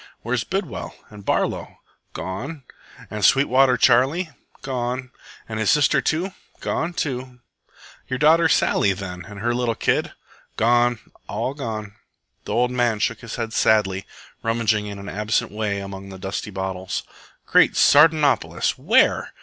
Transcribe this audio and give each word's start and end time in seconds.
"Where's 0.23 0.43
Bidwell 0.43 0.95
and 1.11 1.23
Barlow?" 1.23 1.77
"Gone." 2.13 2.63
"And 3.11 3.23
Sweetwater 3.23 3.77
Charley?" 3.77 4.31
"Gone." 4.63 5.11
"And 5.47 5.59
his 5.59 5.69
sister?" 5.69 6.01
"Gone 6.59 6.93
too." 6.95 7.39
"Your 8.07 8.17
daughter 8.17 8.49
Sally, 8.49 8.93
then, 8.93 9.25
and 9.25 9.41
her 9.41 9.53
little 9.53 9.75
kid?" 9.75 10.13
"Gone, 10.57 10.97
all 11.29 11.53
gone." 11.53 11.97
The 12.45 12.51
old 12.53 12.71
man 12.71 12.97
shook 12.97 13.19
his 13.19 13.35
head 13.35 13.53
sadly, 13.53 14.07
rummaging 14.41 14.87
in 14.87 14.97
an 14.97 15.07
absent 15.07 15.51
way 15.51 15.79
among 15.81 16.09
the 16.09 16.17
dusty 16.17 16.49
bottles. 16.49 17.03
"Great 17.45 17.73
Sardanapolis! 17.77 18.79
Where?" 18.79 19.31